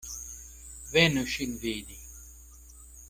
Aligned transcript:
Venu 0.95 1.23
ŝin 1.33 1.53
vidi. 1.65 2.01